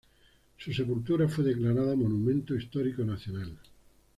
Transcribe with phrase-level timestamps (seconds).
[0.57, 3.55] Su sepultura fue declarada Monumento Histórico Nacional.